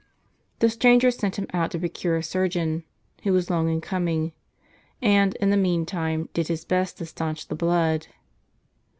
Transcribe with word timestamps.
The 0.61 0.69
stranger 0.71 1.11
sent 1.11 1.35
him 1.35 1.45
out 1.53 1.69
to 1.69 1.79
procure 1.79 2.17
a 2.17 2.23
surgeon, 2.23 2.83
who 3.21 3.31
was 3.33 3.51
long 3.51 3.69
in 3.69 3.81
coming; 3.81 4.31
and, 4.99 5.35
in 5.35 5.51
the 5.51 5.57
meantime, 5.57 6.27
did 6.33 6.47
his 6.47 6.65
best 6.65 6.97
to 6.97 7.05
stanch 7.05 7.47
the 7.49 7.53
blood. 7.55 8.07